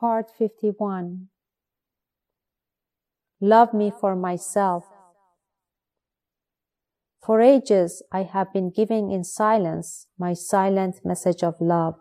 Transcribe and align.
Part 0.00 0.30
51 0.30 1.26
Love 3.40 3.74
me 3.74 3.90
for 3.90 4.14
myself. 4.14 4.84
For 7.20 7.40
ages 7.40 8.00
I 8.12 8.22
have 8.22 8.52
been 8.52 8.70
giving 8.70 9.10
in 9.10 9.24
silence 9.24 10.06
my 10.16 10.34
silent 10.34 11.00
message 11.04 11.42
of 11.42 11.56
love. 11.60 11.96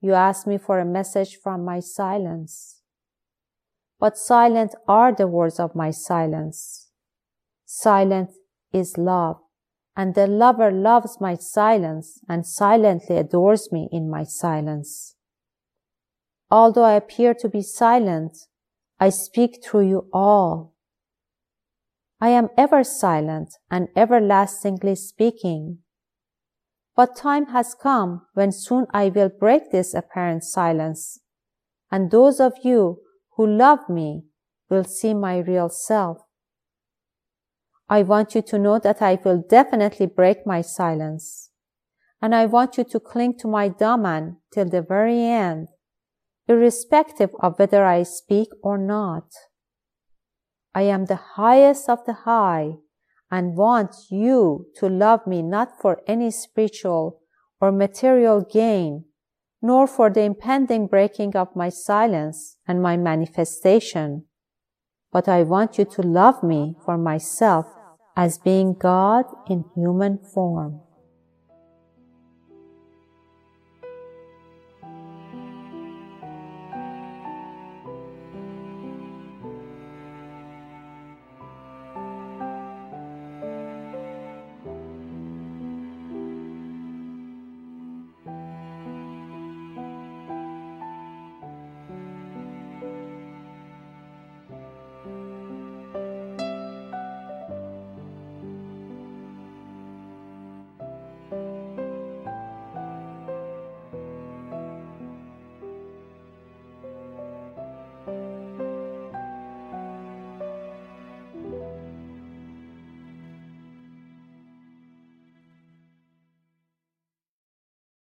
You 0.00 0.14
ask 0.14 0.44
me 0.44 0.58
for 0.58 0.80
a 0.80 0.84
message 0.84 1.36
from 1.36 1.64
my 1.64 1.78
silence. 1.78 2.82
But 4.00 4.18
silent 4.18 4.74
are 4.88 5.12
the 5.12 5.28
words 5.28 5.60
of 5.60 5.76
my 5.76 5.92
silence. 5.92 6.90
Silent 7.64 8.30
is 8.72 8.98
love, 8.98 9.36
and 9.96 10.16
the 10.16 10.26
lover 10.26 10.72
loves 10.72 11.20
my 11.20 11.36
silence 11.36 12.18
and 12.28 12.44
silently 12.44 13.18
adores 13.18 13.70
me 13.70 13.88
in 13.92 14.10
my 14.10 14.24
silence. 14.24 15.14
Although 16.50 16.84
I 16.84 16.94
appear 16.94 17.34
to 17.34 17.48
be 17.48 17.62
silent, 17.62 18.38
I 18.98 19.10
speak 19.10 19.62
through 19.62 19.88
you 19.88 20.08
all. 20.12 20.74
I 22.20 22.30
am 22.30 22.48
ever 22.56 22.82
silent 22.82 23.54
and 23.70 23.88
everlastingly 23.94 24.96
speaking. 24.96 25.78
But 26.96 27.14
time 27.14 27.46
has 27.46 27.74
come 27.74 28.22
when 28.34 28.50
soon 28.50 28.86
I 28.92 29.08
will 29.08 29.28
break 29.28 29.70
this 29.70 29.94
apparent 29.94 30.42
silence, 30.42 31.20
and 31.92 32.10
those 32.10 32.40
of 32.40 32.54
you 32.64 33.02
who 33.36 33.46
love 33.46 33.88
me 33.88 34.24
will 34.68 34.84
see 34.84 35.14
my 35.14 35.38
real 35.38 35.68
self. 35.68 36.18
I 37.88 38.02
want 38.02 38.34
you 38.34 38.42
to 38.42 38.58
know 38.58 38.78
that 38.80 39.00
I 39.00 39.18
will 39.24 39.44
definitely 39.48 40.06
break 40.06 40.44
my 40.44 40.60
silence, 40.60 41.50
and 42.20 42.34
I 42.34 42.46
want 42.46 42.78
you 42.78 42.84
to 42.84 42.98
cling 42.98 43.38
to 43.38 43.48
my 43.48 43.68
daaman 43.68 44.38
till 44.52 44.68
the 44.68 44.82
very 44.82 45.22
end 45.22 45.68
irrespective 46.48 47.30
of 47.40 47.58
whether 47.58 47.84
I 47.84 48.02
speak 48.02 48.48
or 48.62 48.78
not. 48.78 49.24
I 50.74 50.82
am 50.82 51.04
the 51.04 51.20
highest 51.36 51.88
of 51.88 52.04
the 52.06 52.24
high 52.24 52.76
and 53.30 53.56
want 53.56 53.94
you 54.10 54.66
to 54.76 54.88
love 54.88 55.26
me 55.26 55.42
not 55.42 55.80
for 55.80 56.00
any 56.06 56.30
spiritual 56.30 57.20
or 57.60 57.70
material 57.70 58.40
gain, 58.40 59.04
nor 59.60 59.86
for 59.86 60.08
the 60.08 60.22
impending 60.22 60.86
breaking 60.86 61.36
of 61.36 61.54
my 61.54 61.68
silence 61.68 62.56
and 62.66 62.80
my 62.80 62.96
manifestation, 62.96 64.24
but 65.12 65.28
I 65.28 65.42
want 65.42 65.78
you 65.78 65.84
to 65.84 66.02
love 66.02 66.42
me 66.42 66.76
for 66.84 66.96
myself 66.96 67.66
as 68.16 68.38
being 68.38 68.74
God 68.74 69.26
in 69.48 69.64
human 69.74 70.18
form. 70.18 70.80